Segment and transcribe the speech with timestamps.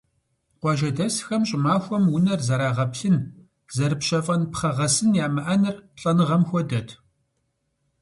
[0.59, 3.17] Къуажэдэсхэм щӀымахуэм унэр зэрагъэплъын,
[3.75, 6.89] зэрыпщэфӀэн пхъэгъэсын ямыӀэныр лӀэныгъэм хуэдэт.